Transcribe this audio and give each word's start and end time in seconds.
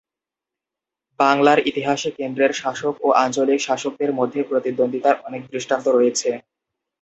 বাংলার 1.19 1.59
ইতিহাসে 1.65 2.09
কেন্দ্রের 2.11 2.51
শাসক 2.53 2.95
ও 3.01 3.07
আঞ্চলিক 3.23 3.59
শাসকদের 3.61 4.11
মধ্যে 4.19 4.39
প্রতিদ্বন্দ্বিতার 4.43 5.15
অনেক 5.27 5.41
দৃষ্টান্ত 5.51 5.85
রয়েছে। 5.89 6.29